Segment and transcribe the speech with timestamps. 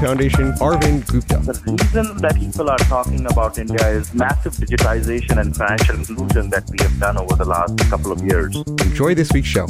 [0.00, 1.38] Foundation, Arvind Gupta.
[1.38, 6.70] The reason that people are talking about India is massive digitization and financial inclusion that
[6.70, 8.54] we have done over the last couple of years.
[8.56, 9.66] Enjoy this week's show.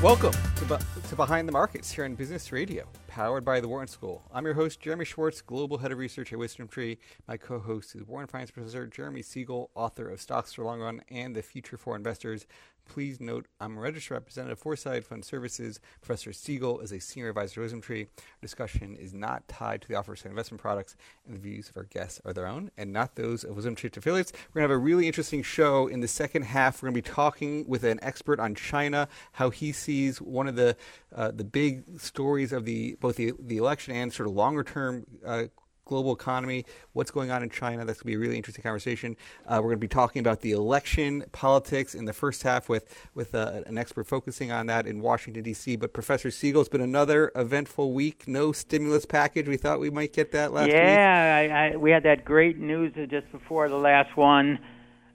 [0.00, 2.84] Welcome to, Be- to Behind the Markets here on Business Radio,
[3.14, 4.24] powered by the Wharton School.
[4.32, 6.98] I'm your host, Jeremy Schwartz, Global Head of Research at WisdomTree.
[7.28, 11.00] My co host is Wharton Finance Professor Jeremy Siegel, author of Stocks for Long Run
[11.08, 12.44] and The Future for Investors.
[12.86, 15.80] Please note I'm a registered representative for Side Fund Services.
[16.00, 18.02] Professor Siegel is a senior advisor to WisdomTree.
[18.02, 18.08] Our
[18.42, 20.94] discussion is not tied to the offers of investment products,
[21.26, 24.32] and the views of our guests are their own and not those of WisdomTree affiliates.
[24.32, 26.82] We're going to have a really interesting show in the second half.
[26.82, 30.56] We're going to be talking with an expert on China, how he sees one of
[30.56, 30.76] the
[31.14, 35.04] uh, the big stories of the both the, the election and sort of longer term
[35.26, 35.44] uh,
[35.84, 37.84] global economy, what's going on in China.
[37.84, 39.14] That's going to be a really interesting conversation.
[39.46, 42.88] Uh, we're going to be talking about the election politics in the first half with
[43.14, 45.76] with uh, an expert focusing on that in Washington D.C.
[45.76, 48.26] But Professor Siegel, it's been another eventful week.
[48.26, 49.48] No stimulus package.
[49.48, 51.50] We thought we might get that last yeah, week.
[51.50, 54.58] Yeah, we had that great news just before the last one.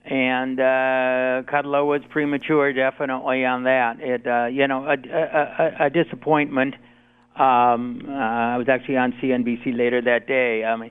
[0.04, 1.42] And uh,
[1.84, 3.98] was premature, definitely on that.
[4.00, 6.76] It, uh, you know, a, a, a, a disappointment.
[7.40, 10.62] Um, uh, I was actually on CNBC later that day.
[10.62, 10.90] I mean,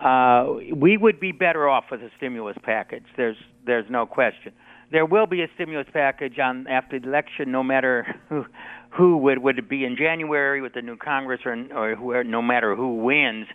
[0.00, 3.02] uh, we would be better off with a stimulus package.
[3.16, 4.52] There's there's no question.
[4.92, 8.44] There will be a stimulus package on after the election, no matter who
[8.90, 12.42] who would would it be in January with the new Congress or or who, no
[12.42, 13.46] matter who wins.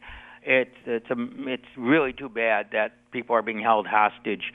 [0.45, 1.15] It's it's a,
[1.47, 4.51] it's really too bad that people are being held hostage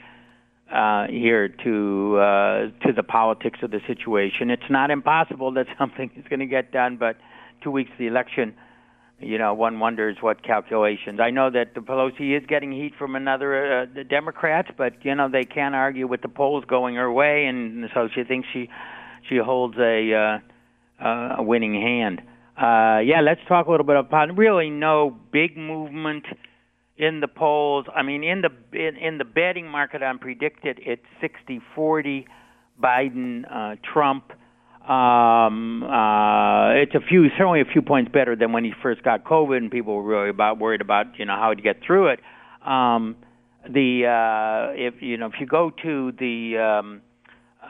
[0.71, 4.51] uh, here to uh, to the politics of the situation.
[4.51, 7.17] It's not impossible that something is going to get done, but
[7.61, 8.55] two weeks to the election,
[9.19, 11.19] you know, one wonders what calculations.
[11.19, 15.13] I know that the Pelosi is getting heat from another uh, the Democrats, but you
[15.15, 18.69] know they can't argue with the polls going her way, and so she thinks she
[19.27, 22.21] she holds a uh, uh, a winning hand.
[22.57, 26.25] Uh, yeah, let's talk a little bit about really no big movement
[26.97, 27.85] in the polls.
[27.95, 32.25] I mean, in the in, in the betting market, I'm predicted it's 60-40
[32.81, 34.31] Biden uh, Trump.
[34.89, 39.23] Um, uh, it's a few, certainly a few points better than when he first got
[39.23, 42.19] COVID, and people were really about worried about you know how to get through it.
[42.65, 43.15] Um,
[43.69, 47.01] the uh, if you know if you go to the um,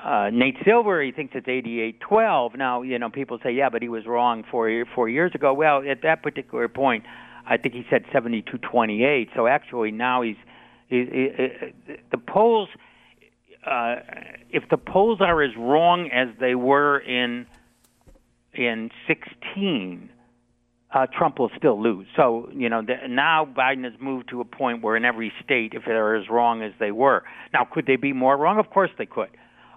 [0.01, 2.57] uh, Nate Silver, he thinks it's 88-12.
[2.57, 5.53] Now you know people say yeah, but he was wrong four four years ago.
[5.53, 7.03] Well, at that particular point,
[7.49, 9.29] I think he said 72-28.
[9.35, 10.35] So actually now he's,
[10.87, 12.69] he, he, he, the polls
[13.65, 13.95] uh,
[14.49, 17.45] if the polls are as wrong as they were in
[18.53, 20.09] in 16,
[20.91, 22.07] uh, Trump will still lose.
[22.15, 25.73] So you know the, now Biden has moved to a point where in every state,
[25.73, 28.59] if they're as wrong as they were, now could they be more wrong?
[28.59, 29.29] Of course they could.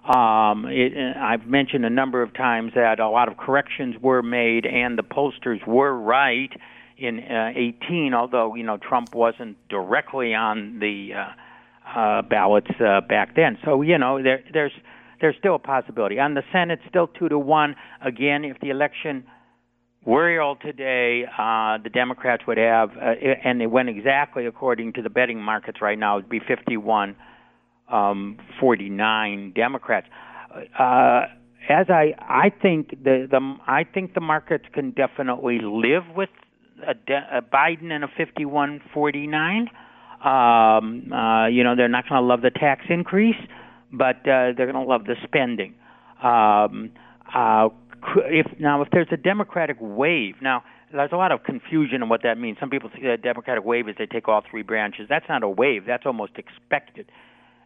[0.03, 4.65] Um, it, I've mentioned a number of times that a lot of corrections were made
[4.65, 6.51] and the pollsters were right
[6.97, 11.31] in uh, 18, although you know Trump wasn't directly on the uh,
[11.95, 13.57] uh, ballots uh, back then.
[13.63, 14.71] So you know there, there's
[15.21, 16.19] there's still a possibility.
[16.19, 17.75] On the Senate, still two to one.
[18.01, 19.23] Again, if the election
[20.05, 25.01] were held today, uh, the Democrats would have, uh, and they went exactly according to
[25.01, 26.17] the betting markets right now.
[26.17, 27.15] It'd be 51,
[27.89, 30.07] um, 49 Democrats.
[30.77, 31.21] Uh,
[31.69, 36.29] as I, I think the, the, I think the markets can definitely live with
[36.85, 39.67] a, De- a Biden and a 51-49.
[40.23, 43.35] Um, uh, you know, they're not going to love the tax increase,
[43.91, 45.75] but uh, they're going to love the spending.
[46.23, 46.91] Um,
[47.33, 47.69] uh,
[48.25, 52.21] if now, if there's a Democratic wave, now there's a lot of confusion on what
[52.23, 52.57] that means.
[52.59, 55.07] Some people say that Democratic wave is they take all three branches.
[55.09, 55.85] That's not a wave.
[55.85, 57.09] That's almost expected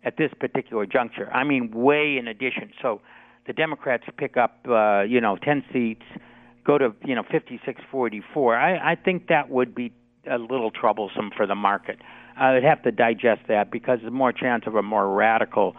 [0.04, 1.30] at this particular juncture.
[1.32, 2.72] I mean, way in addition.
[2.82, 3.02] So
[3.46, 6.04] the Democrats pick up, uh, you know, 10 seats,
[6.66, 8.58] go to, you know, 56-44.
[8.58, 9.92] I, I think that would be
[10.30, 12.00] a little troublesome for the market.
[12.38, 15.76] I would have to digest that because there's more chance of a more radical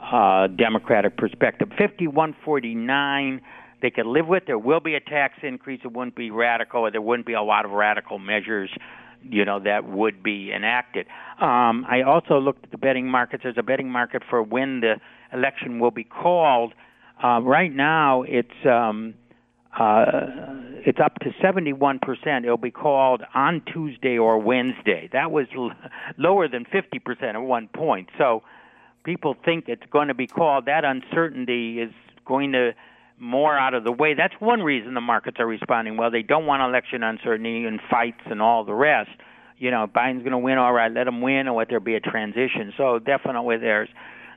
[0.00, 1.68] uh, Democratic perspective.
[1.70, 3.40] 5149,
[3.82, 4.44] they could live with.
[4.46, 5.80] There will be a tax increase.
[5.84, 8.70] It wouldn't be radical, or there wouldn't be a lot of radical measures
[9.22, 11.06] you know that would be enacted.
[11.40, 13.42] Um, I also looked at the betting markets.
[13.42, 14.94] There's a betting market for when the
[15.32, 16.72] election will be called.
[17.22, 19.14] Uh, right now, it's um,
[19.78, 20.26] uh,
[20.84, 22.44] it's up to 71%.
[22.44, 25.08] It'll be called on Tuesday or Wednesday.
[25.12, 25.72] That was l-
[26.18, 28.08] lower than 50% at one point.
[28.18, 28.42] So
[29.04, 30.66] people think it's going to be called.
[30.66, 31.92] That uncertainty is
[32.24, 32.72] going to
[33.18, 34.14] more out of the way.
[34.14, 36.10] That's one reason the markets are responding well.
[36.10, 39.10] They don't want election uncertainty and fights and all the rest.
[39.58, 40.56] You know, Biden's going to win.
[40.56, 42.72] All right, let him win, or let there be a transition.
[42.78, 43.90] So definitely, there's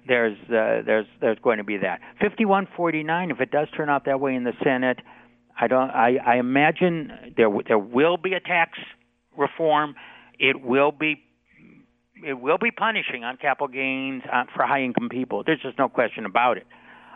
[0.05, 3.31] there's uh, there's there's going to be that 51-49.
[3.31, 4.99] If it does turn out that way in the Senate,
[5.59, 5.89] I don't.
[5.89, 8.79] I, I imagine there there will be a tax
[9.37, 9.95] reform.
[10.39, 11.23] It will be
[12.25, 15.43] it will be punishing on capital gains uh, for high income people.
[15.45, 16.65] There's just no question about it.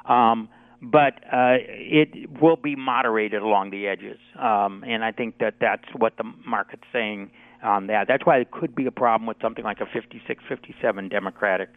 [0.05, 0.49] Um,
[0.81, 5.85] but uh, it will be moderated along the edges, um, and I think that that's
[5.95, 7.31] what the market's saying
[7.63, 8.07] on that.
[8.07, 11.69] That's why it could be a problem with something like a 56-57 Democratic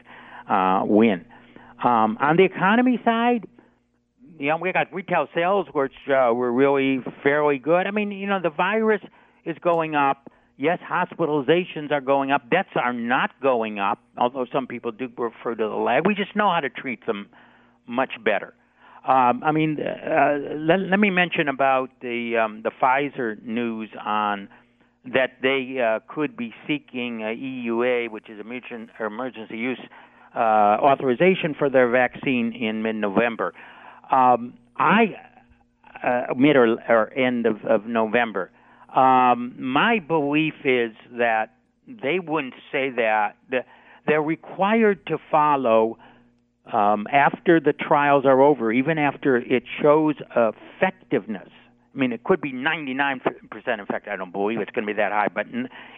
[0.51, 1.25] uh, win.
[1.83, 3.47] Um, on the economy side,
[4.41, 7.87] you know, we got retail sales which uh, were really fairly good.
[7.87, 9.03] I mean, you know, the virus
[9.45, 10.31] is going up.
[10.57, 12.49] Yes, hospitalizations are going up.
[12.51, 16.07] Deaths are not going up, although some people do refer to the lag.
[16.07, 17.29] We just know how to treat them
[17.87, 18.55] much better.
[19.07, 24.49] Um, I mean, uh, let, let me mention about the um, the Pfizer news on
[25.07, 29.81] that they uh, could be seeking a EUA, which is emergency, use
[30.37, 33.55] uh, authorization for their vaccine in mid-November.
[34.11, 35.15] Um, I
[36.03, 38.51] uh, mid or, or end of, of November.
[38.95, 41.55] Um, my belief is that
[41.87, 43.37] they wouldn't say that.
[44.07, 45.99] They're required to follow
[46.73, 51.49] um, after the trials are over, even after it shows effectiveness.
[51.95, 53.21] I mean, it could be 99%
[53.57, 54.13] effective.
[54.13, 55.47] I don't believe it's going to be that high, but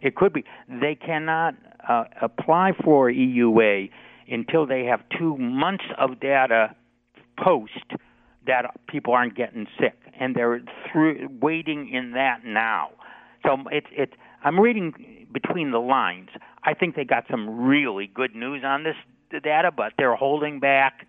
[0.03, 0.45] it could be.
[0.69, 1.55] They cannot
[1.87, 3.91] uh, apply for EUA
[4.29, 6.75] until they have two months of data
[7.37, 7.93] post
[8.47, 12.91] that people aren't getting sick, and they're through waiting in that now.
[13.45, 14.13] So it's it's.
[14.45, 16.29] I'm reading between the lines.
[16.65, 18.97] I think they got some really good news on this
[19.41, 21.07] data, but they're holding back.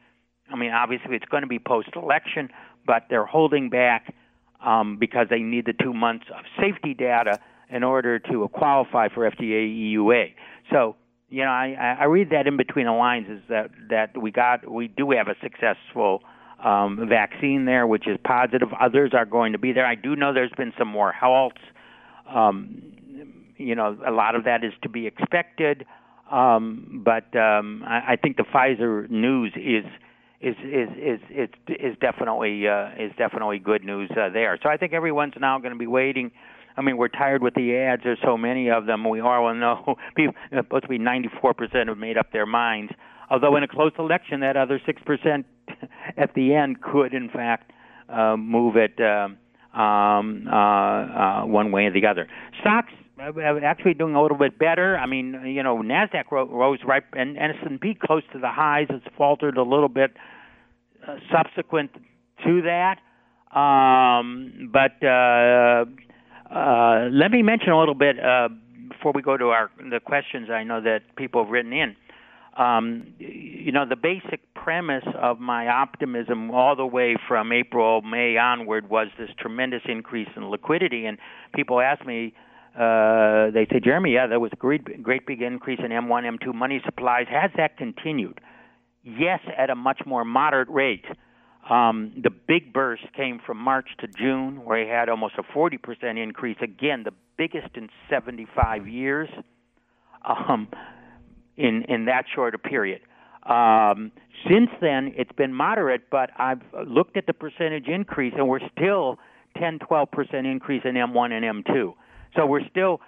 [0.52, 2.50] I mean, obviously it's going to be post-election,
[2.86, 4.14] but they're holding back
[4.64, 9.30] um, because they need the two months of safety data in order to qualify for
[9.30, 10.34] FDA EUA.
[10.72, 10.96] So
[11.34, 14.70] you know, I, I read that in between the lines is that that we got
[14.70, 16.22] we do have a successful
[16.64, 18.70] um, vaccine there, which is positive.
[18.80, 19.84] Others are going to be there.
[19.84, 21.58] I do know there's been some more halts.
[22.30, 22.84] Um,
[23.58, 25.88] you know, a lot of that is to be expected,
[26.32, 29.86] um, but um, I, I think the Pfizer news is
[30.40, 34.60] is is is is, is definitely uh, is definitely good news uh, there.
[34.62, 36.32] So I think everyone's now going to be waiting.
[36.76, 38.02] I mean, we're tired with the ads.
[38.04, 39.08] There's so many of them.
[39.08, 42.94] We all know people supposed to be 94% have made up their minds.
[43.30, 45.46] Although in a close election, that other six percent
[46.18, 47.72] at the end could, in fact,
[48.10, 49.38] uh, move it um,
[49.80, 52.28] um, uh, uh, one way or the other.
[52.62, 52.92] Stocks
[53.64, 54.98] actually doing a little bit better.
[54.98, 58.88] I mean, you know, Nasdaq rose right, and S&P close to the highs.
[58.90, 60.12] It's faltered a little bit
[61.08, 61.92] uh, subsequent
[62.46, 63.00] to that.
[63.58, 65.06] Um, but
[66.54, 68.50] uh, let me mention a little bit uh,
[68.90, 70.50] before we go to our the questions.
[70.50, 71.96] I know that people have written in
[72.58, 78.38] um, you know, the basic premise of my optimism all the way from April, May
[78.38, 81.06] onward was this tremendous increase in liquidity.
[81.06, 81.18] And
[81.56, 82.34] people ask me,
[82.76, 86.54] uh, they say, Jeremy, yeah, there was a great, great big increase in M1, M2
[86.54, 87.26] money supplies.
[87.30, 88.40] Has that continued?
[89.04, 91.06] Yes, at a much more moderate rate.
[91.70, 96.22] Um, the big burst came from March to June, where he had almost a 40%
[96.22, 96.58] increase.
[96.62, 99.30] Again, the biggest in 75 years.
[100.26, 100.70] Um,
[101.58, 103.02] in in that short a period.
[103.44, 104.12] Um,
[104.50, 109.20] since then, it's been moderate, but I've looked at the percentage increase, and we're still
[109.58, 111.94] 10, 12 percent increase in M1 and M2.
[112.36, 113.02] So we're still,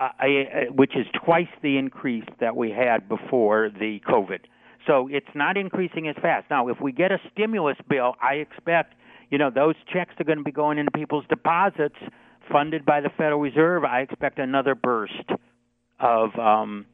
[0.00, 4.40] uh, a, which is twice the increase that we had before the COVID.
[4.86, 6.46] So it's not increasing as fast.
[6.50, 8.94] Now, if we get a stimulus bill, I expect,
[9.30, 11.96] you know, those checks are going to be going into people's deposits
[12.52, 13.84] funded by the Federal Reserve.
[13.84, 15.30] I expect another burst
[16.00, 16.86] of um,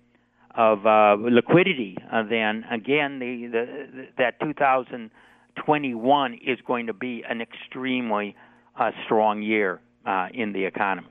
[0.55, 7.41] of uh, liquidity, uh, then again, the, the, that 2021 is going to be an
[7.41, 8.35] extremely
[8.79, 11.07] uh, strong year uh, in the economy.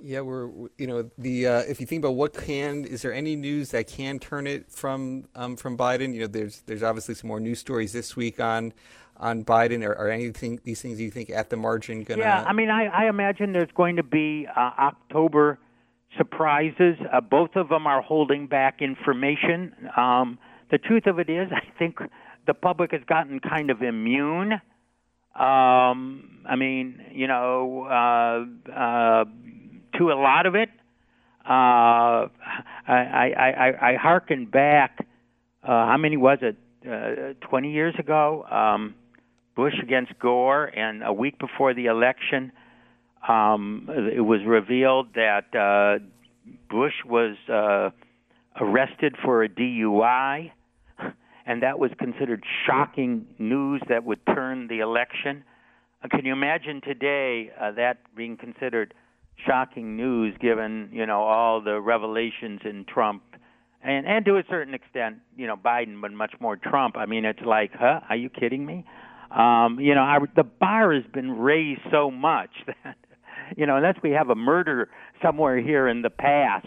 [0.00, 3.34] Yeah, we're you know the uh, if you think about what can is there any
[3.34, 6.14] news that can turn it from um, from Biden?
[6.14, 8.72] You know, there's there's obviously some more news stories this week on
[9.16, 12.22] on Biden or, or anything these things you think at the margin gonna?
[12.22, 15.58] Yeah, I mean, I, I imagine there's going to be uh, October
[16.16, 16.96] surprises.
[17.12, 19.74] Uh, both of them are holding back information.
[19.96, 20.38] Um,
[20.70, 21.98] the truth of it is, I think
[22.46, 24.52] the public has gotten kind of immune.
[25.34, 29.24] Um, I mean, you know, uh, uh,
[29.96, 30.68] to a lot of it.
[31.48, 32.28] Uh,
[32.86, 35.06] I, I, I, I hearken back.
[35.62, 36.56] Uh, how many was it?
[36.88, 38.94] Uh, 20 years ago, um,
[39.56, 42.52] Bush against Gore, and a week before the election,
[43.26, 46.04] um, it was revealed that uh,
[46.70, 47.90] Bush was uh,
[48.60, 50.52] arrested for a DUI,
[51.46, 55.42] and that was considered shocking news that would turn the election.
[56.02, 58.94] Uh, can you imagine today uh, that being considered
[59.46, 63.22] shocking news, given you know all the revelations in Trump,
[63.82, 66.96] and and to a certain extent, you know Biden, but much more Trump.
[66.96, 68.00] I mean, it's like, huh?
[68.08, 68.84] Are you kidding me?
[69.30, 72.96] Um, you know, our, the bar has been raised so much that
[73.56, 74.88] you know, unless we have a murder
[75.22, 76.66] somewhere here in the past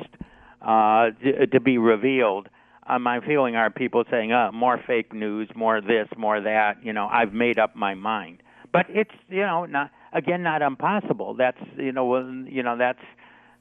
[0.62, 2.50] uh, to, to be revealed,
[2.88, 6.84] uh, my feeling are people saying, uh, more fake news, more this, more that.
[6.84, 8.42] You know, I've made up my mind.
[8.74, 11.36] But it's, you know, not again not impossible.
[11.36, 13.00] That's, you know, you know that's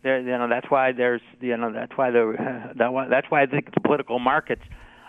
[0.03, 0.21] there.
[0.21, 2.35] You know, that's why there's, you know, that's why the
[2.77, 4.63] that that's why I the political markets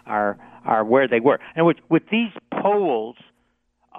[0.05, 1.39] are are where they were.
[1.55, 2.31] And with with these
[2.61, 3.15] polls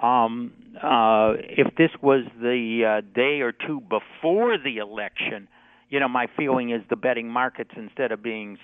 [0.01, 5.47] um, uh, if this was the uh, day or two before the election,
[5.89, 8.57] you know, my feeling is the betting markets instead of being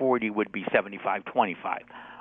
[0.00, 1.54] 60-40 would be 75-25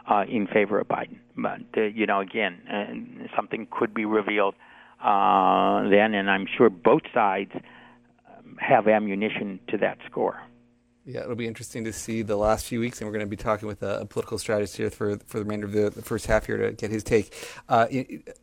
[0.10, 1.18] uh, in favor of Biden.
[1.36, 4.73] But uh, you know, again, uh, something could be revealed uh,
[5.04, 10.40] then, and I'm sure both sides um, have ammunition to that score.
[11.06, 13.36] Yeah, it'll be interesting to see the last few weeks, and we're going to be
[13.36, 16.28] talking with a, a political strategist here for for the remainder of the, the, first
[16.28, 17.36] half here to get his take.
[17.68, 17.88] Uh,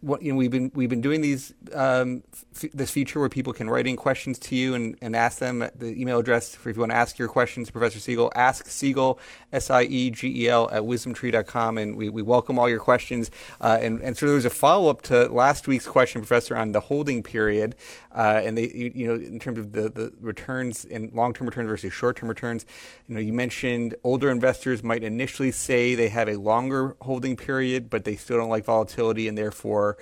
[0.02, 2.22] what, you know, we've been we've been doing these um,
[2.54, 5.66] f- this feature where people can write in questions to you and, and ask them.
[5.74, 9.18] The email address for if you want to ask your questions, Professor Siegel, ask Siegel
[9.54, 13.30] S I E G E L at wisdomtree.com, and we, we welcome all your questions.
[13.62, 16.72] Uh, and and so there was a follow up to last week's question, Professor, on
[16.72, 17.74] the holding period,
[18.12, 21.46] uh, and they you, you know in terms of the the returns and long term
[21.46, 22.66] returns versus short term returns returns.
[23.08, 27.90] You know, you mentioned older investors might initially say they have a longer holding period,
[27.90, 29.98] but they still don't like volatility, and therefore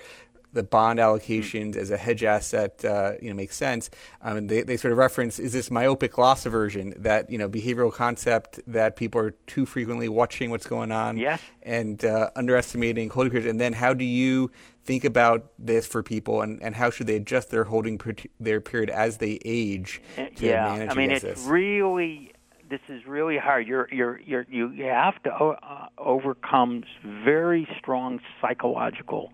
[0.53, 3.91] the bond allocations as a hedge asset, uh, you know, makes sense.
[4.23, 7.93] Um, they, they sort of reference is this myopic loss aversion that you know behavioral
[7.93, 11.41] concept that people are too frequently watching what's going on yes.
[11.63, 13.51] and uh, underestimating holding periods.
[13.51, 14.51] And then how do you
[14.85, 18.61] think about this for people, and, and how should they adjust their holding per- their
[18.61, 20.65] period as they age to yeah.
[20.65, 21.45] manage I mean, it's this?
[21.45, 22.33] really
[22.71, 23.67] this is really hard.
[23.67, 29.31] You're you're you're you have to uh, overcome very strong psychological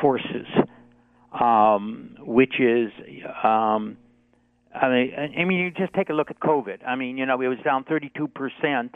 [0.00, 0.46] forces,
[1.38, 2.90] um, which is.
[3.42, 3.96] Um,
[4.74, 6.86] I mean, I mean, you just take a look at COVID.
[6.86, 8.94] I mean, you know, it was down 32 percent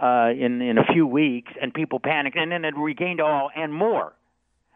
[0.00, 3.74] uh, in in a few weeks, and people panicked, and then it regained all and
[3.74, 4.12] more.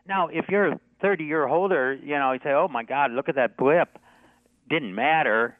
[0.08, 3.28] Now, if you're a 30 year holder, you know, you say, "Oh my God, look
[3.28, 3.98] at that blip."
[4.68, 5.56] Didn't matter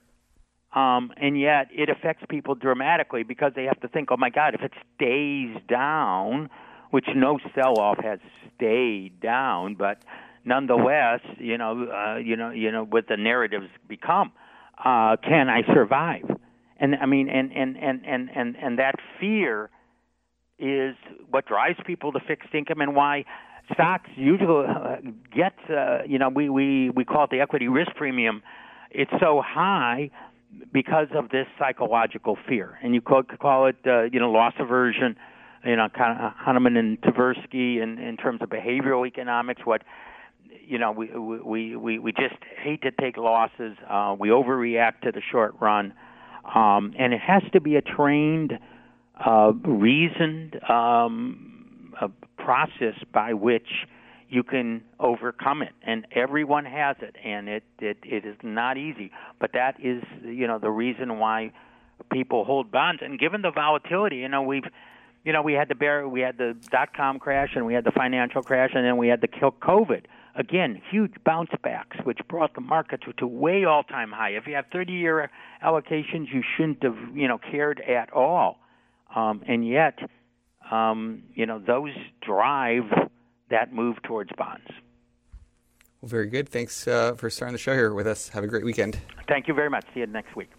[0.73, 4.55] um, and yet it affects people dramatically because they have to think, oh my God,
[4.55, 6.49] if it stays down,
[6.91, 8.19] which no sell-off has
[8.57, 10.03] stayed down, but
[10.45, 14.33] nonetheless, you know, uh, you know, you know, what the narratives become,
[14.85, 16.29] uh, can I survive?
[16.79, 19.71] And I mean, and and and and and and that fear
[20.59, 20.95] is
[21.31, 23.25] what drives people to fixed income and why
[23.73, 24.97] stocks usually uh,
[25.35, 28.43] get, uh, you know, we we we call it the equity risk premium.
[28.91, 30.11] It's so high
[30.73, 35.17] because of this psychological fear, and you could call it, uh, you know, loss aversion.
[35.65, 39.63] You know, kind of Kahneman and Tversky in, in terms of behavioral economics.
[39.65, 39.83] What
[40.67, 43.77] you know, we we we we just hate to take losses.
[43.89, 45.93] Uh, we overreact to the short run,
[46.55, 48.59] um, and it has to be a trained,
[49.25, 52.09] uh, reasoned um, a
[52.43, 53.87] process by which
[54.31, 59.11] you can overcome it and everyone has it and it, it it is not easy
[59.41, 61.53] but that is you know the reason why
[62.13, 64.65] people hold bonds and given the volatility you know we've
[65.25, 67.85] you know we had the bear we had the dot com crash and we had
[67.85, 70.05] the financial crash and then we had the covid
[70.37, 74.47] again huge bounce backs which brought the market to, to way all time high if
[74.47, 75.31] you have 30 year
[75.65, 78.61] allocations you shouldn't have you know cared at all
[79.15, 79.99] um and yet
[80.71, 82.85] um you know those drive
[83.51, 84.67] that move towards bonds.
[86.01, 86.49] Well, very good.
[86.49, 88.31] Thanks uh, for starting the show here with us.
[88.31, 88.99] Have a great weekend.
[89.29, 89.85] Thank you very much.
[89.93, 90.51] See you next week.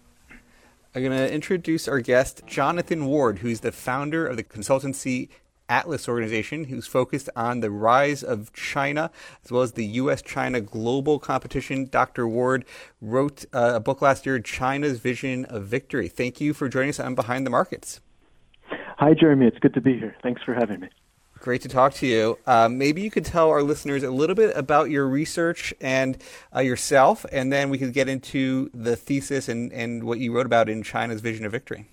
[0.94, 5.30] I'm going to introduce our guest, Jonathan Ward, who's the founder of the consultancy
[5.66, 9.10] Atlas organization who's focused on the rise of China
[9.42, 10.20] as well as the U.S.
[10.20, 11.86] China global competition.
[11.86, 12.28] Dr.
[12.28, 12.66] Ward
[13.00, 16.08] wrote uh, a book last year, China's Vision of Victory.
[16.08, 18.00] Thank you for joining us on Behind the Markets.
[18.98, 19.46] Hi, Jeremy.
[19.46, 20.14] It's good to be here.
[20.22, 20.88] Thanks for having me.
[21.42, 22.38] Great to talk to you.
[22.46, 26.16] Um, maybe you could tell our listeners a little bit about your research and
[26.54, 30.46] uh, yourself, and then we could get into the thesis and, and what you wrote
[30.46, 31.88] about in China's Vision of Victory.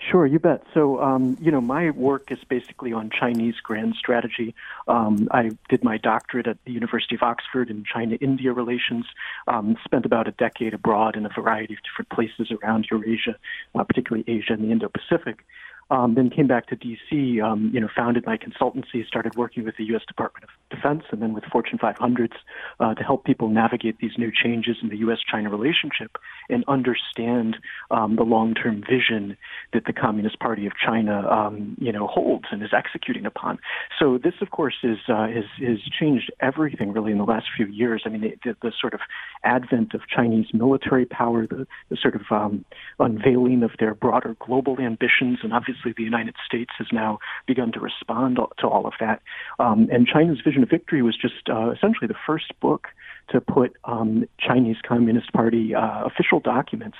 [0.00, 0.64] Sure, you bet.
[0.74, 4.56] So, um, you know, my work is basically on Chinese grand strategy.
[4.88, 9.06] Um, I did my doctorate at the University of Oxford in China-India relations.
[9.46, 13.36] Um, spent about a decade abroad in a variety of different places around Eurasia,
[13.76, 15.44] uh, particularly Asia and the Indo-Pacific.
[15.90, 17.40] Um, then came back to D.C.
[17.40, 20.02] Um, you know, founded my consultancy, started working with the U.S.
[20.06, 22.32] Department of Defense, and then with Fortune 500s
[22.80, 26.18] uh, to help people navigate these new changes in the U.S.-China relationship
[26.48, 27.56] and understand
[27.90, 29.36] um, the long-term vision
[29.72, 33.58] that the Communist Party of China, um, you know, holds and is executing upon.
[33.98, 37.66] So this, of course, is uh, is has changed everything really in the last few
[37.66, 38.02] years.
[38.04, 39.00] I mean, the, the sort of
[39.44, 42.64] advent of Chinese military power, the, the sort of um,
[42.98, 47.72] unveiling of their broader global ambitions, and obviously obviously the United States has now begun
[47.72, 49.20] to respond to all of that.
[49.58, 52.88] Um, and China's Vision of Victory was just uh, essentially the first book
[53.30, 56.96] to put um, Chinese Communist Party uh, official documents,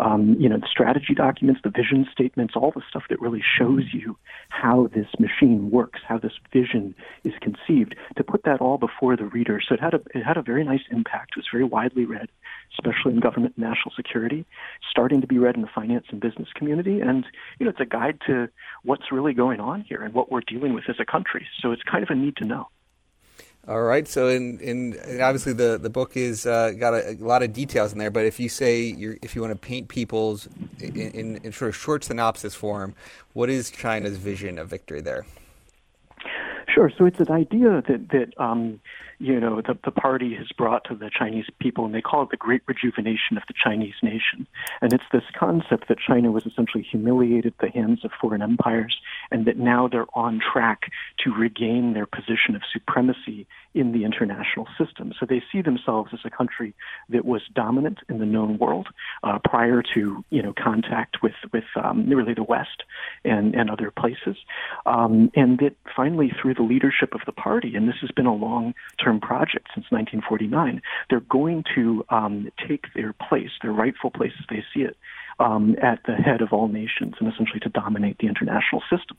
[0.00, 3.84] um, you know, the strategy documents, the vision statements, all the stuff that really shows
[3.92, 4.16] you
[4.48, 6.94] how this machine works, how this vision
[7.24, 9.60] is conceived, to put that all before the reader.
[9.66, 11.32] So it had a it had a very nice impact.
[11.36, 12.28] It was very widely read,
[12.78, 14.46] especially in government and national security,
[14.90, 17.24] starting to be read in the finance and business community, and
[17.58, 18.48] you know, it's a guide to
[18.82, 21.46] what's really going on here and what we're dealing with as a country.
[21.60, 22.68] So it's kind of a need to know.
[23.68, 24.08] All right.
[24.08, 27.92] So, in, in obviously the the book is uh, got a, a, lot of details
[27.92, 28.10] in there.
[28.10, 30.48] But if you say you're, if you want to paint people's
[30.80, 32.94] in, in, in, sort of short synopsis form,
[33.34, 35.26] what is China's vision of victory there?
[36.74, 36.90] Sure.
[36.96, 38.80] So it's an idea that that um,
[39.18, 42.30] you know the, the party has brought to the Chinese people, and they call it
[42.30, 44.46] the Great Rejuvenation of the Chinese nation.
[44.80, 48.96] And it's this concept that China was essentially humiliated at the hands of foreign empires,
[49.30, 50.90] and that now they're on track
[51.24, 53.46] to regain their position of supremacy
[53.78, 55.12] in the international system.
[55.18, 56.74] So they see themselves as a country
[57.08, 58.88] that was dominant in the known world
[59.22, 62.82] uh, prior to you know contact with with um, really the West
[63.24, 64.36] and and other places,
[64.86, 68.34] um, and that finally through the leadership of the party, and this has been a
[68.34, 74.32] long term project since 1949, they're going to um, take their place, their rightful place
[74.40, 74.96] as they see it,
[75.40, 79.16] um, at the head of all nations and essentially to dominate the international system.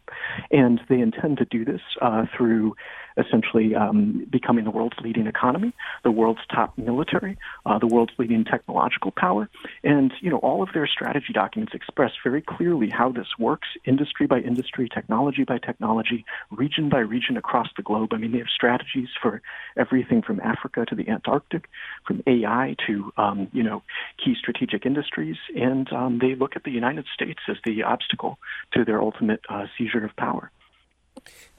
[0.52, 2.76] And they intend to do this uh, through
[3.20, 8.46] essentially um, becoming the world's leading economy, the world's top military, uh, the world's leading
[8.46, 9.50] technological power.
[9.84, 14.28] And, you know, all of their strategy documents express very clearly how this works industry
[14.28, 18.14] by industry, technology by technology, region by region across the globe.
[18.14, 19.42] I mean, they have strategies for
[19.78, 21.70] everything from Africa to the Antarctic,
[22.06, 23.84] from AI to, um, you know,
[24.24, 25.38] key strategic industries.
[25.56, 28.40] And um, they look at the United States as the obstacle
[28.74, 30.52] to their ultimate uh, seizure of power.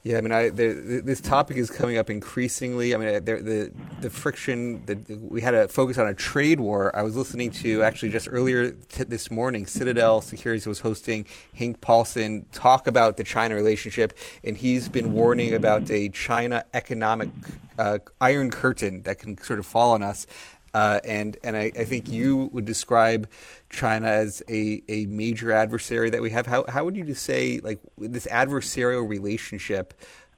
[0.03, 2.95] Yeah, I mean, I, the, this topic is coming up increasingly.
[2.95, 6.95] I mean, the the, the friction that we had a focus on a trade war.
[6.95, 11.81] I was listening to actually just earlier t- this morning, Citadel Securities was hosting Hank
[11.81, 17.29] Paulson talk about the China relationship, and he's been warning about a China economic
[17.77, 20.25] uh, iron curtain that can sort of fall on us.
[20.73, 23.27] Uh, and and I, I, think you would describe
[23.69, 26.47] China as a, a major adversary that we have.
[26.47, 29.93] How how would you say like this adversarial relationship?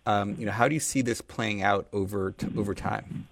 [0.08, 3.28] Um, you know, how do you see this playing out over t- over time?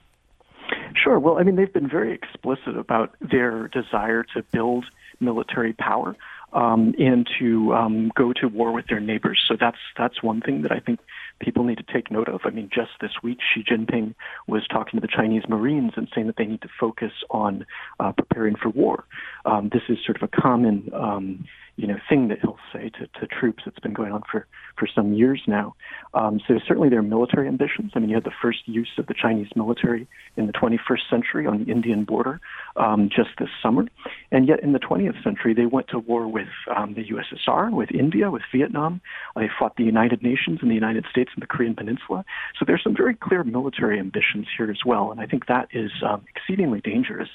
[0.96, 1.20] Sure.
[1.20, 4.86] Well, I mean, they've been very explicit about their desire to build
[5.20, 6.16] military power
[6.54, 9.42] um, and to um, go to war with their neighbors.
[9.48, 11.00] So that's that's one thing that I think
[11.41, 12.41] people need to take note of.
[12.45, 14.13] I mean, just this week, Xi Jinping
[14.47, 17.65] was talking to the Chinese Marines and saying that they need to focus on
[17.99, 19.06] uh, preparing for war.
[19.45, 21.45] Um, this is sort of a common, um,
[21.82, 23.63] you know, thing that he'll say to, to troops.
[23.65, 24.46] It's been going on for,
[24.78, 25.76] for some years now.
[26.13, 27.91] Um, so certainly their military ambitions.
[27.96, 31.48] I mean, you had the first use of the Chinese military in the 21st century
[31.48, 32.39] on the Indian border
[32.76, 33.88] um, just this summer.
[34.32, 37.89] And yet in the 20th century, they went to war with um, the USSR, with
[37.91, 39.02] India, with Vietnam.
[39.36, 42.24] They fought the United Nations and the United States and the Korean Peninsula.
[42.60, 45.12] So there's some very clear military ambitions here as well.
[45.12, 47.30] And I think that is um, exceedingly dangerous.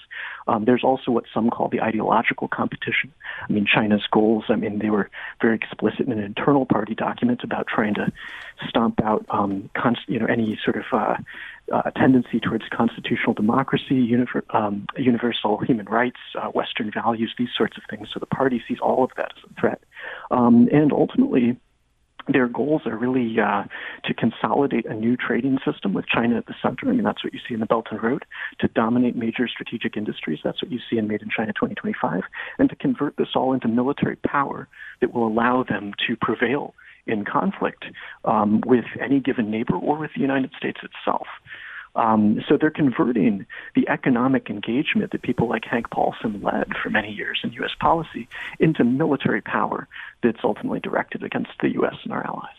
[0.46, 3.12] Um, there's also what some call the ideological competition.
[3.48, 4.06] I mean, China's
[4.48, 8.12] I mean, they were very explicit in an internal party document about trying to
[8.68, 11.16] stomp out, um, const- you know, any sort of uh,
[11.72, 17.76] uh, tendency towards constitutional democracy, univer- um, universal human rights, uh, Western values, these sorts
[17.76, 18.08] of things.
[18.12, 19.80] So the party sees all of that as a threat.
[20.30, 21.56] Um, and ultimately,
[22.28, 23.64] their goals are really uh,
[24.04, 26.88] to consolidate a new trading system with China at the center.
[26.88, 28.24] I mean, that's what you see in the Belt and Road,
[28.60, 30.40] to dominate major strategic industries.
[30.42, 32.22] That's what you see in Made in China 2025,
[32.58, 34.68] and to convert this all into military power
[35.00, 36.74] that will allow them to prevail
[37.06, 37.84] in conflict
[38.24, 41.26] um, with any given neighbor or with the United States itself.
[41.96, 47.10] Um, so they're converting the economic engagement that people like Hank Paulson led for many
[47.10, 47.72] years in U.S.
[47.80, 48.28] policy
[48.60, 49.88] into military power
[50.22, 51.96] that's ultimately directed against the U.S.
[52.04, 52.50] and our allies.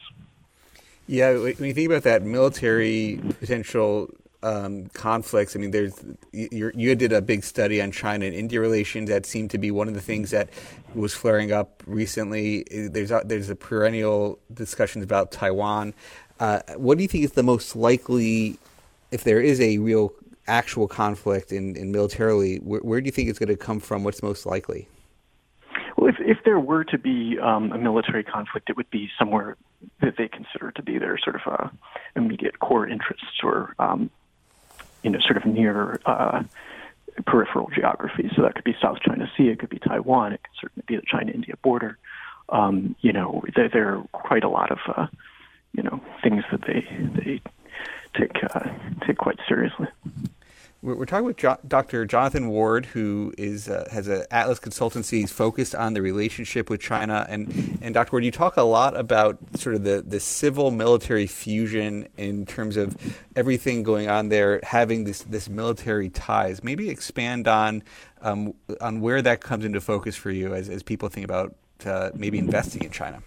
[1.07, 4.09] Yeah, when you think about that military potential
[4.43, 5.55] um, conflicts.
[5.55, 5.93] I mean, there's
[6.31, 9.09] you, did a big study on China and India relations.
[9.09, 10.49] That seemed to be one of the things that
[10.93, 12.63] was flaring up recently.
[12.69, 15.93] There's a, there's a perennial discussions about Taiwan.
[16.39, 18.57] Uh, what do you think is the most likely,
[19.11, 20.13] if there is a real
[20.47, 24.03] actual conflict in, in militarily, where, where do you think it's going to come from?
[24.03, 24.87] What's most likely?
[25.97, 29.57] Well, if, if there were to be um, a military conflict, it would be somewhere
[30.01, 31.67] that they consider to be their sort of uh,
[32.15, 34.09] immediate core interests or um,
[35.03, 36.43] you know, sort of near uh,
[37.25, 38.29] peripheral geography.
[38.35, 40.95] So that could be South China Sea, it could be Taiwan, it could certainly be
[40.95, 41.97] the China-India border.
[42.49, 45.07] Um, you know, there, there are quite a lot of, uh,
[45.73, 47.41] you know, things that they they
[48.17, 48.69] take uh,
[49.05, 49.87] take quite seriously.
[50.83, 52.05] We're, talking with jo- Dr.
[52.05, 57.25] Jonathan Ward, who is uh, has an Atlas Consultancy focused on the relationship with China.
[57.27, 58.11] And, and Dr.
[58.11, 62.77] Ward, you talk a lot about sort of the, the civil military fusion in terms
[62.77, 62.95] of
[63.35, 66.63] everything going on there, having this, this military ties.
[66.63, 67.81] Maybe expand on
[68.21, 72.11] um, on where that comes into focus for you as, as people think about uh,
[72.13, 73.23] maybe investing in China.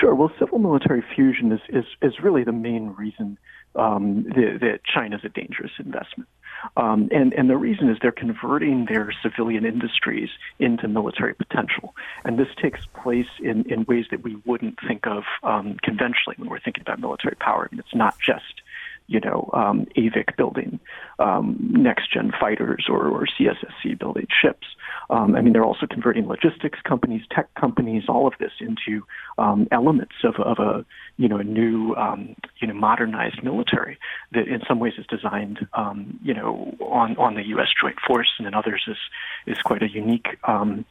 [0.00, 0.14] Sure.
[0.14, 3.38] Well, civil military fusion is, is, is really the main reason
[3.78, 6.28] um, that, that China is a dangerous investment.
[6.76, 11.94] Um, and, and the reason is they're converting their civilian industries into military potential.
[12.24, 16.48] And this takes place in, in ways that we wouldn't think of um, conventionally when
[16.48, 17.68] we're thinking about military power.
[17.70, 18.62] I mean, it's not just
[19.08, 20.78] you know, um, AVIC building
[21.18, 24.66] um, next gen fighters or, or CSSC building ships.
[25.10, 29.04] Um, I mean, they're also converting logistics companies, tech companies, all of this into
[29.38, 30.84] um, elements of, of a
[31.16, 33.98] you know a new um, you know modernized military
[34.32, 37.68] that in some ways is designed um, you know on on the U.S.
[37.80, 38.98] Joint Force and in others is
[39.46, 40.28] is quite a unique.
[40.44, 40.84] Um,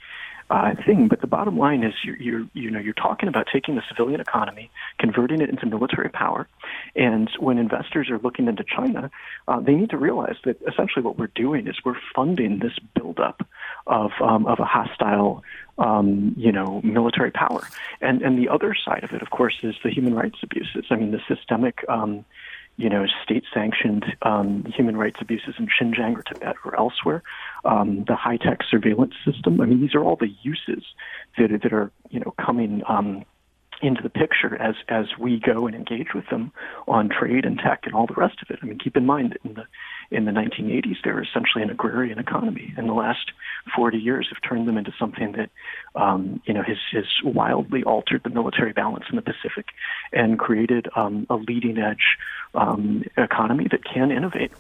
[0.50, 1.08] uh, thing.
[1.08, 4.22] But the bottom line is, you're, you're, you know, you're talking about taking the civilian
[4.22, 6.48] economy, converting it into military power,
[6.98, 9.12] and when investors are looking into China,
[9.48, 13.48] uh, they need to realize that essentially what we're doing is we're funding this buildup
[13.86, 15.44] of um, of a hostile,
[15.78, 17.62] um, you know, military power.
[18.02, 20.86] And and the other side of it, of course, is the human rights abuses.
[20.90, 21.86] I mean, the systemic.
[21.88, 22.26] Um,
[22.80, 27.24] you know, state-sanctioned um, human rights abuses in Xinjiang or Tibet or elsewhere,
[27.66, 29.60] um, the high-tech surveillance system.
[29.60, 30.84] I mean, these are all the uses
[31.40, 33.26] that that are you know coming um,
[33.82, 36.52] into the picture as as we go and engage with them
[36.88, 38.60] on trade and tech and all the rest of it.
[38.62, 39.66] I mean, keep in mind that in the
[40.10, 43.32] in the 1980s they were essentially an agrarian economy, and the last
[43.76, 45.50] 40 years have turned them into something that
[45.96, 49.68] um, you know has has wildly altered the military balance in the Pacific
[50.12, 52.18] and created um, a leading edge
[52.56, 54.52] um, economy that can innovate.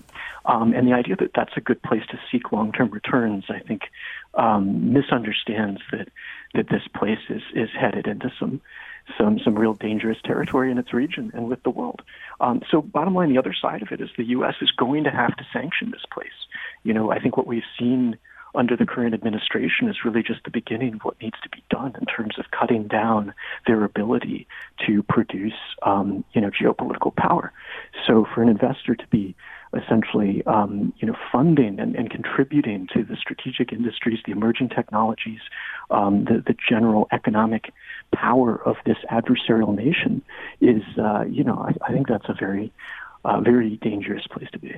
[0.45, 3.82] Um, and the idea that that's a good place to seek long-term returns, I think,
[4.36, 6.10] um, misunderstands that
[6.53, 8.62] that this place is is headed into some
[9.17, 12.02] some some real dangerous territory in its region and with the world.
[12.39, 14.56] Um, so, bottom line, the other side of it is the U.S.
[14.62, 16.28] is going to have to sanction this place.
[16.84, 18.17] You know, I think what we've seen
[18.58, 21.96] under the current administration is really just the beginning of what needs to be done
[22.00, 23.34] in terms of cutting down
[23.67, 24.48] their ability
[24.86, 27.54] to produce, um, you know, geopolitical power.
[28.06, 29.36] So for an investor to be
[29.76, 35.41] essentially, um, you know, funding and, and, contributing to the strategic industries, the emerging technologies,
[35.91, 37.74] um, the, the general economic
[38.13, 40.22] power of this adversarial nation
[40.62, 42.72] is, uh, you know, I, I, think that's a very,
[43.26, 44.74] uh, very dangerous place to be.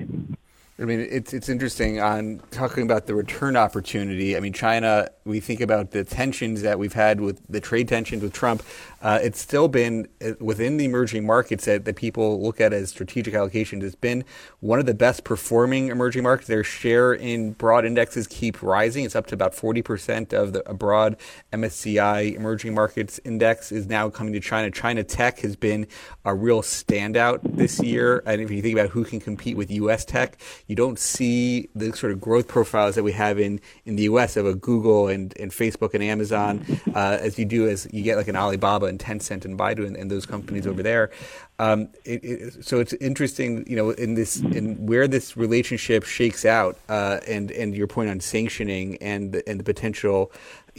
[0.80, 4.34] I mean, it's it's interesting on talking about the return opportunity.
[4.34, 5.08] I mean, China.
[5.26, 8.62] We think about the tensions that we've had with the trade tensions with Trump.
[9.02, 12.88] Uh, it's still been uh, within the emerging markets that, that people look at as
[12.88, 13.82] strategic allocations.
[13.82, 14.24] It's been
[14.60, 16.48] one of the best performing emerging markets.
[16.48, 19.04] Their share in broad indexes keep rising.
[19.04, 21.16] It's up to about forty percent of the broad
[21.52, 24.70] MSCI emerging markets index is now coming to China.
[24.70, 25.86] China tech has been
[26.24, 28.22] a real standout this year.
[28.24, 30.06] And if you think about who can compete with U.S.
[30.06, 30.38] tech
[30.70, 34.36] you don't see the sort of growth profiles that we have in, in the U.S.
[34.36, 38.16] of a Google and, and Facebook and Amazon uh, as you do as you get
[38.16, 41.10] like an Alibaba and Tencent and Baidu and, and those companies over there.
[41.58, 46.44] Um, it, it, so it's interesting, you know, in this in where this relationship shakes
[46.44, 50.30] out, uh, and and your point on sanctioning and and the potential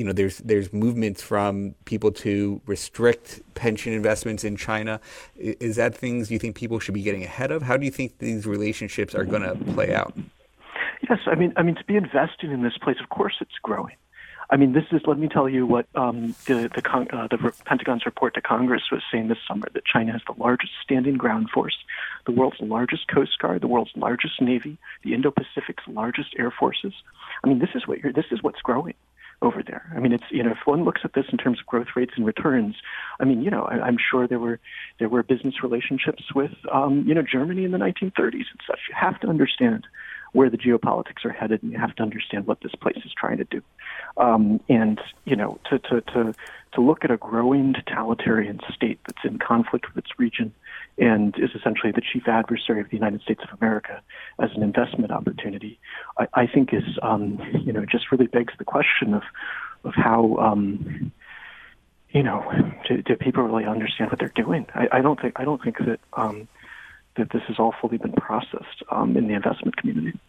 [0.01, 4.99] you know, there's there's movements from people to restrict pension investments in China.
[5.37, 7.61] Is that things you think people should be getting ahead of?
[7.61, 10.17] How do you think these relationships are going to play out?
[11.07, 13.95] Yes, I mean, I mean, to be invested in this place, of course, it's growing.
[14.49, 15.01] I mean, this is.
[15.05, 16.81] Let me tell you what um, the the,
[17.15, 20.71] uh, the Pentagon's report to Congress was saying this summer that China has the largest
[20.83, 21.77] standing ground force,
[22.25, 26.93] the world's largest coast guard, the world's largest navy, the Indo-Pacific's largest air forces.
[27.43, 28.95] I mean, this is what you're, this is what's growing
[29.41, 29.91] over there.
[29.95, 32.13] I mean, it's you know, if one looks at this in terms of growth rates
[32.15, 32.75] and returns,
[33.19, 34.59] I mean, you know, I, am sure there were
[34.99, 38.79] there were business relationships with um, you know Germany in the 1930s and such.
[38.89, 39.87] You have to understand
[40.33, 43.37] where the geopolitics are headed, and you have to understand what this place is trying
[43.37, 43.61] to do.
[44.17, 46.33] Um, and you know, to, to to
[46.73, 50.53] to look at a growing totalitarian state that's in conflict with its region
[50.97, 54.01] and is essentially the chief adversary of the United States of America
[54.39, 55.79] as an investment opportunity,
[56.17, 59.23] I, I think is um, you know just really begs the question of
[59.83, 60.37] of how.
[60.37, 61.11] Um,
[62.13, 62.43] you know,
[62.89, 64.65] do, do people really understand what they're doing?
[64.75, 66.49] I, I don't think I don't think that um,
[67.15, 70.19] that this has all fully been processed um, in the investment community.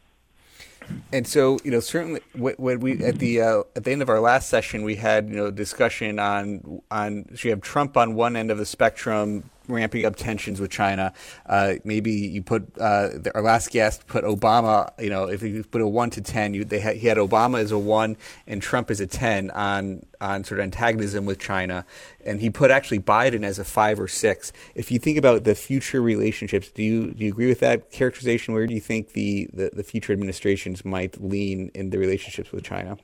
[1.12, 4.20] And so, you know, certainly when we at the uh, at the end of our
[4.20, 8.37] last session, we had you know discussion on on so you have Trump on one
[8.37, 11.13] end of the spectrum, ramping up tensions with China.
[11.47, 14.91] Uh, maybe you put uh, our last guest put Obama.
[14.99, 17.59] You know, if you put a one to ten, you, they had, he had Obama
[17.59, 21.85] as a one and Trump as a ten on on sort of antagonism with China,
[22.25, 24.53] and he put actually Biden as a five or six.
[24.75, 28.55] If you think about the future relationships, do you do you agree with that characterization?
[28.55, 32.65] Where do you think the, the, the future administrations might lean in the relationships with
[32.65, 32.99] China?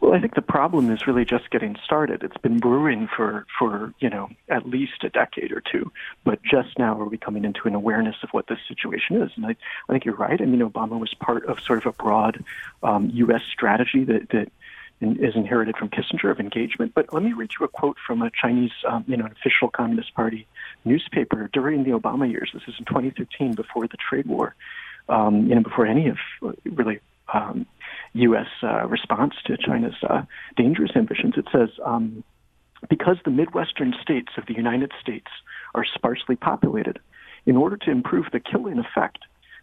[0.00, 2.22] Well, I think the problem is really just getting started.
[2.22, 5.92] It's been brewing for, for you know, at least a decade or two,
[6.24, 9.30] but just now are we coming into an awareness of what this situation is.
[9.36, 9.50] And I,
[9.88, 10.40] I think you're right.
[10.40, 12.44] I mean, Obama was part of sort of a broad
[12.82, 13.42] um, U.S.
[13.52, 14.50] strategy that, that
[15.00, 16.92] is inherited from Kissinger of engagement.
[16.94, 20.14] But let me read you a quote from a Chinese, um, you know, official Communist
[20.14, 20.46] Party
[20.84, 22.50] newspaper during the Obama years.
[22.54, 24.54] This is in 2013, before the trade war,
[25.08, 26.18] um, you know, before any of
[26.64, 27.00] really
[27.32, 27.66] um,
[28.14, 28.46] U.S.
[28.62, 30.22] Uh, response to China's uh,
[30.56, 31.34] dangerous ambitions.
[31.36, 32.22] It says, um,
[32.88, 35.26] because the Midwestern states of the United States
[35.74, 36.98] are sparsely populated,
[37.46, 39.18] in order to improve the killing effect,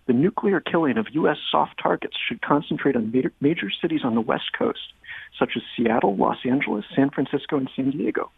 [0.08, 1.38] the nuclear killing of U.S.
[1.50, 4.94] soft targets should concentrate on major, major cities on the West Coast,
[5.38, 8.32] such as Seattle, Los Angeles, San Francisco, and San Diego.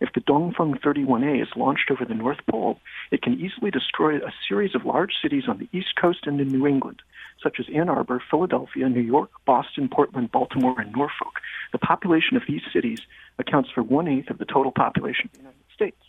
[0.00, 2.78] If the Dongfeng 31A is launched over the North Pole,
[3.10, 6.48] it can easily destroy a series of large cities on the East Coast and in
[6.48, 7.02] New England,
[7.42, 11.40] such as Ann Arbor, Philadelphia, New York, Boston, Portland, Baltimore, and Norfolk.
[11.72, 13.00] The population of these cities
[13.38, 16.00] accounts for one eighth of the total population of the United States.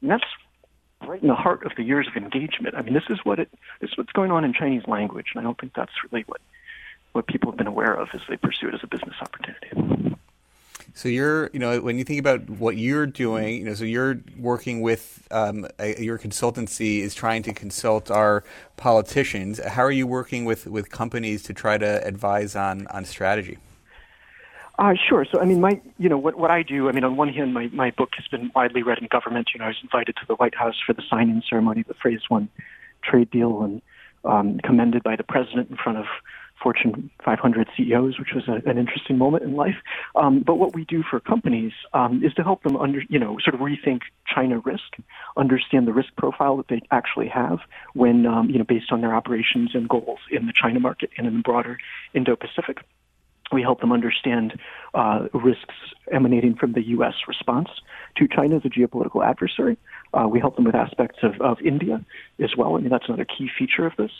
[0.00, 0.24] And that's
[1.06, 2.74] right in the heart of the years of engagement.
[2.76, 3.48] I mean, this is what it
[3.80, 6.40] this is what's going on in Chinese language, and I don't think that's really what
[7.12, 10.11] what people have been aware of as they pursue it as a business opportunity.
[10.94, 14.20] So you're, you know, when you think about what you're doing, you know, so you're
[14.38, 18.44] working with um, a, your consultancy is trying to consult our
[18.76, 19.58] politicians.
[19.58, 23.58] How are you working with, with companies to try to advise on on strategy?
[24.78, 25.24] Uh, sure.
[25.30, 27.54] So, I mean, my, you know, what, what I do, I mean, on one hand,
[27.54, 29.50] my, my book has been widely read in government.
[29.54, 31.94] You know, I was invited to the White House for the signing ceremony of the
[32.02, 32.48] Phase One
[33.04, 33.82] trade deal and
[34.24, 36.06] um, commended by the president in front of
[36.62, 39.76] Fortune 500 CEOs, which was a, an interesting moment in life.
[40.14, 43.38] Um, but what we do for companies um, is to help them under, you know,
[43.42, 44.96] sort of rethink China risk,
[45.36, 47.58] understand the risk profile that they actually have
[47.94, 51.26] when, um, you know, based on their operations and goals in the China market and
[51.26, 51.78] in the broader
[52.14, 52.84] Indo-Pacific.
[53.52, 54.58] We help them understand
[54.94, 55.74] uh, risks
[56.12, 57.14] emanating from the U.S.
[57.28, 57.68] response
[58.16, 59.76] to China as a geopolitical adversary.
[60.14, 62.04] Uh, we help them with aspects of, of India
[62.42, 62.76] as well.
[62.76, 64.10] I mean, that's another key feature of this.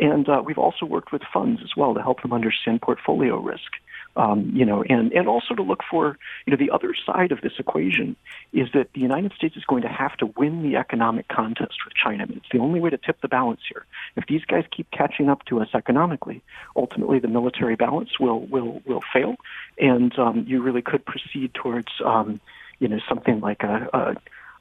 [0.00, 3.72] And uh, we've also worked with funds as well to help them understand portfolio risk.
[4.16, 7.40] Um, you know, and, and also to look for, you know, the other side of
[7.40, 8.16] this equation
[8.52, 11.94] is that the United States is going to have to win the economic contest with
[11.94, 12.24] China.
[12.24, 13.86] I mean, it's the only way to tip the balance here.
[14.16, 16.42] If these guys keep catching up to us economically,
[16.74, 19.36] ultimately the military balance will will will fail,
[19.78, 22.40] and um, you really could proceed towards, um,
[22.80, 23.88] you know, something like a,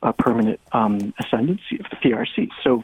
[0.04, 2.50] a, a permanent um, ascendancy of the PRC.
[2.64, 2.84] So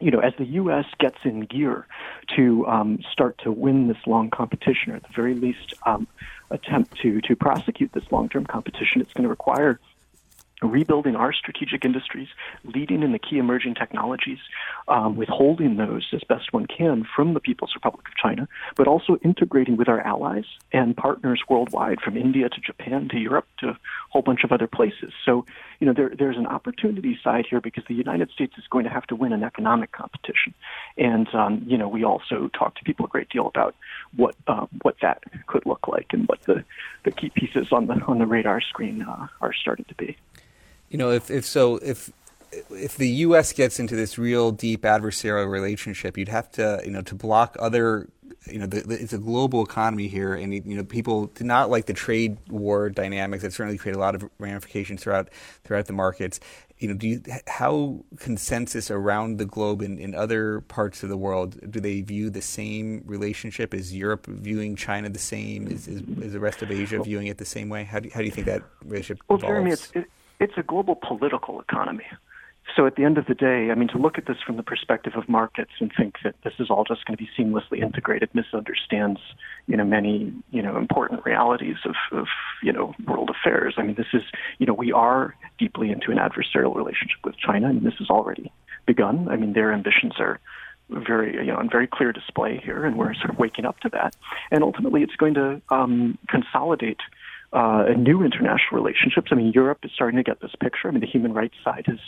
[0.00, 0.86] you know, as the U.S.
[0.98, 1.86] gets in gear
[2.36, 6.06] to um, start to win this long competition, or at the very least um,
[6.50, 9.80] attempt to to prosecute this long-term competition, it's going to require
[10.62, 12.28] rebuilding our strategic industries,
[12.64, 14.38] leading in the key emerging technologies,
[14.88, 19.16] um, withholding those as best one can from the People's Republic of China, but also
[19.22, 23.78] integrating with our allies and partners worldwide, from India to Japan to Europe to a
[24.10, 25.12] whole bunch of other places.
[25.24, 25.44] So,
[25.78, 28.90] you know, there, there's an opportunity side here because the United States is going to
[28.90, 30.54] have to win an economic competition,
[30.96, 33.74] and um, you know, we also talk to people a great deal about
[34.16, 36.64] what uh, what that could look like and what the,
[37.04, 40.16] the key pieces on the on the radar screen uh, are starting to be.
[40.90, 42.10] You know, if, if so, if
[42.70, 43.52] if the U.S.
[43.52, 48.08] gets into this real deep adversarial relationship, you'd have to, you know, to block other,
[48.46, 51.70] you know, the, the, it's a global economy here, and you know, people do not
[51.70, 55.28] like the trade war dynamics that certainly create a lot of ramifications throughout
[55.64, 56.40] throughout the markets.
[56.78, 61.16] You know, do you, how consensus around the globe in, in other parts of the
[61.16, 63.74] world do they view the same relationship?
[63.74, 65.66] Is Europe viewing China the same?
[65.66, 67.82] Is, is, is the rest of Asia viewing it the same way?
[67.82, 69.50] How do you, how do you think that relationship well, evolves?
[69.50, 70.08] Jeremy, it's, it,
[70.40, 72.06] it's a global political economy.
[72.76, 74.62] So at the end of the day, I mean, to look at this from the
[74.62, 78.28] perspective of markets and think that this is all just going to be seamlessly integrated
[78.34, 79.20] misunderstands,
[79.66, 82.26] you know, many, you know, important realities of, of,
[82.62, 83.74] you know, world affairs.
[83.78, 84.22] I mean, this is,
[84.58, 88.52] you know, we are deeply into an adversarial relationship with China, and this has already
[88.86, 89.28] begun.
[89.28, 90.38] I mean, their ambitions are
[90.90, 93.88] very, you know, on very clear display here, and we're sort of waking up to
[93.90, 94.14] that.
[94.50, 97.00] And ultimately, it's going to um, consolidate
[97.52, 99.28] uh, new international relationships.
[99.30, 100.88] I mean, Europe is starting to get this picture.
[100.88, 101.98] I mean, the human rights side has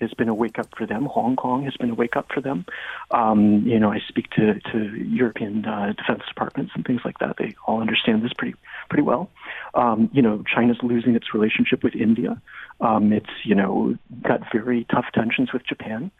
[0.00, 1.06] has been a wake up for them.
[1.06, 2.66] Hong Kong has been a wake up for them.
[3.10, 7.36] Um, you know, I speak to to European uh, defense departments and things like that.
[7.38, 8.54] They all understand this pretty
[8.88, 9.30] pretty well.
[9.74, 12.40] Um, you know, China's losing its relationship with India.
[12.80, 16.10] Um, it's you know got very tough tensions with Japan.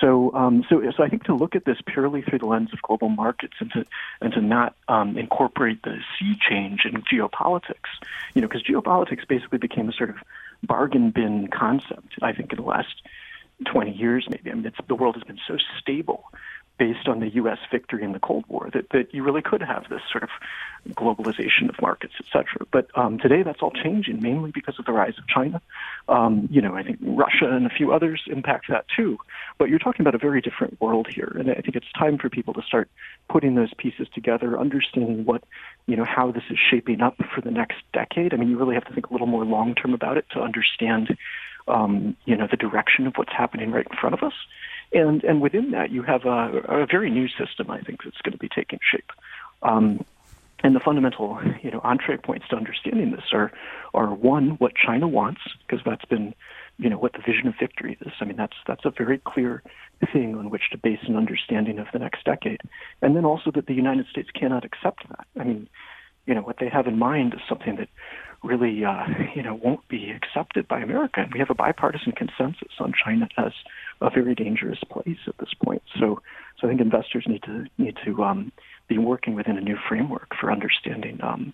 [0.00, 2.82] So um, so so I think to look at this purely through the lens of
[2.82, 3.84] global markets and to
[4.20, 7.90] and to not um, incorporate the sea change in geopolitics,
[8.34, 10.16] you know, because geopolitics basically became a sort of
[10.62, 12.14] bargain bin concept.
[12.22, 13.02] I think in the last
[13.66, 14.50] 20 years, maybe.
[14.50, 16.24] I mean, the world has been so stable
[16.80, 17.58] based on the U.S.
[17.70, 20.30] victory in the Cold War that, that you really could have this sort of
[20.94, 22.66] globalization of markets, et cetera.
[22.72, 25.60] But um, today that's all changing, mainly because of the rise of China.
[26.08, 29.18] Um, you know, I think Russia and a few others impact that too.
[29.58, 32.30] But you're talking about a very different world here, and I think it's time for
[32.30, 32.88] people to start
[33.28, 35.44] putting those pieces together, understanding what,
[35.86, 38.32] you know, how this is shaping up for the next decade.
[38.32, 40.40] I mean, you really have to think a little more long term about it to
[40.40, 41.14] understand,
[41.68, 44.32] um, you know, the direction of what's happening right in front of us.
[44.92, 48.32] And and within that, you have a, a very new system, I think, that's going
[48.32, 49.10] to be taking shape.
[49.62, 50.04] Um,
[50.62, 53.50] and the fundamental, you know, entree points to understanding this are,
[53.94, 56.34] are one, what China wants, because that's been,
[56.78, 58.12] you know, what the vision of victory is.
[58.20, 59.62] I mean, that's that's a very clear
[60.12, 62.60] thing on which to base an understanding of the next decade,
[63.00, 65.26] and then also that the United States cannot accept that.
[65.38, 65.68] I mean,
[66.26, 67.88] you know, what they have in mind is something that
[68.42, 71.20] really, uh, you know, won't be accepted by America.
[71.20, 73.52] And we have a bipartisan consensus on China as
[74.00, 75.82] a very dangerous place at this point.
[75.98, 76.22] So,
[76.58, 78.52] so I think investors need to need to um,
[78.88, 81.52] be working within a new framework for understanding, um,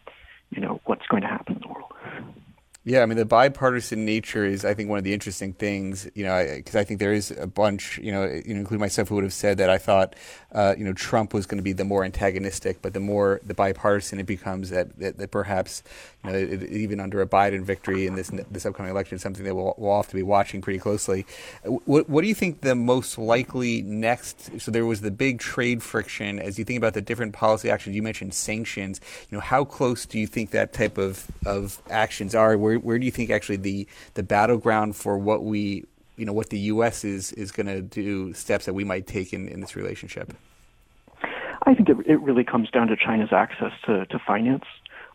[0.51, 1.93] you know, what's going to happen in the world.
[2.87, 6.09] Yeah, I mean the bipartisan nature is, I think, one of the interesting things.
[6.15, 7.99] You know, because I, I, think there is a bunch.
[7.99, 10.15] You know, you know, including myself, who would have said that I thought,
[10.53, 13.55] uh, you know, Trump was going to be the more antagonistic, but the more the
[13.55, 15.83] bipartisan it becomes, that that, that perhaps,
[16.25, 19.57] you know, it, even under a Biden victory in this this upcoming election, something that
[19.57, 21.27] we'll, we'll have to be watching pretty closely.
[21.65, 24.61] What what do you think the most likely next?
[24.61, 26.39] So there was the big trade friction.
[26.39, 29.01] As you think about the different policy actions, you mentioned sanctions.
[29.29, 32.57] You know, how close do you think that type of of actions are?
[32.57, 35.85] Where where, where do you think actually the the battleground for what we
[36.17, 37.05] you know what the U.S.
[37.05, 40.33] is is going to do steps that we might take in, in this relationship?
[41.67, 44.65] I think it, it really comes down to China's access to, to finance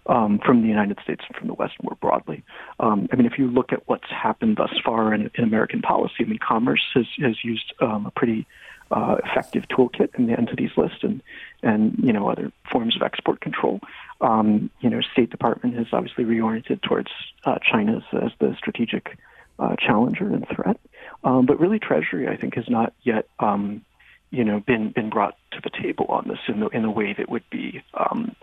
[0.07, 2.43] um, from the United States and from the West more broadly.
[2.79, 6.15] Um, I mean, if you look at what's happened thus far in, in American policy,
[6.19, 8.45] I mean, Commerce has, has used um, a pretty
[8.91, 11.21] uh, effective toolkit in the entities list and,
[11.63, 13.79] and you know, other forms of export control.
[14.21, 17.09] Um, you know, State Department has obviously reoriented towards
[17.43, 19.17] uh, China as, the strategic
[19.57, 20.79] uh, challenger and threat.
[21.23, 23.83] Um, but really, Treasury, I think, has not yet, um,
[24.29, 27.13] you know, been been brought to the table on this in the in a way
[27.17, 28.35] that would be, um,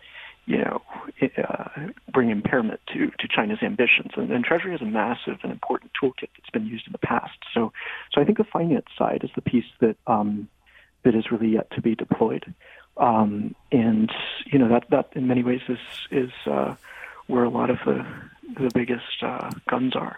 [0.46, 0.82] you know,
[1.22, 4.12] uh, bring impairment to to China's ambitions.
[4.16, 7.38] And, and Treasury is a massive and important toolkit that's been used in the past.
[7.54, 7.72] So,
[8.12, 10.48] so I think the finance side is the piece that um,
[11.04, 12.52] that is really yet to be deployed.
[12.98, 14.10] Um, and
[14.46, 15.78] you know that that in many ways is
[16.10, 16.74] is uh,
[17.26, 18.04] where a lot of the
[18.58, 20.16] the biggest uh, guns are.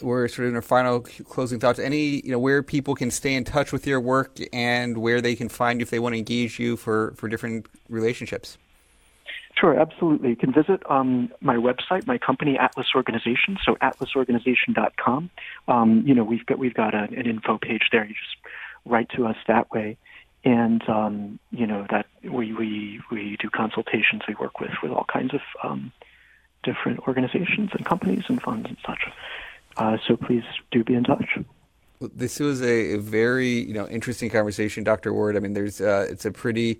[0.00, 1.78] We're sort of in our final closing thoughts.
[1.78, 5.36] Any you know where people can stay in touch with your work and where they
[5.36, 8.58] can find you if they want to engage you for for different relationships.
[9.58, 10.30] Sure, absolutely.
[10.30, 15.30] You can visit um, my website, my company, Atlas Organization, so atlasorganization.com.
[15.68, 18.04] Um, you know, we've got we've got a, an info page there.
[18.04, 18.36] You just
[18.86, 19.98] write to us that way,
[20.44, 24.22] and um, you know that we, we we do consultations.
[24.26, 25.92] We work with with all kinds of um,
[26.62, 29.00] different organizations and companies and funds and such.
[29.76, 31.38] Uh, so please do be in touch.
[32.14, 35.12] This was a, very you know interesting conversation, Dr.
[35.12, 35.36] Ward.
[35.36, 36.78] I mean, there's uh, it's a pretty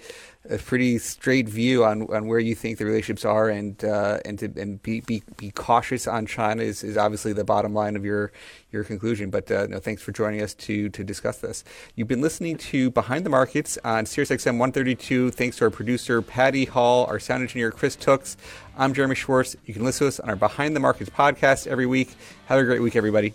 [0.50, 4.38] a pretty straight view on, on where you think the relationships are, and uh, and
[4.40, 8.04] to and be, be be cautious on China is, is obviously the bottom line of
[8.04, 8.32] your
[8.72, 9.30] your conclusion.
[9.30, 11.62] But uh, no, thanks for joining us to to discuss this.
[11.94, 15.30] You've been listening to Behind the Markets on SiriusXM 132.
[15.30, 18.36] Thanks to our producer Patty Hall, our sound engineer Chris Tooks.
[18.76, 19.54] I'm Jeremy Schwartz.
[19.66, 22.14] You can listen to us on our Behind the Markets podcast every week.
[22.46, 23.34] Have a great week, everybody.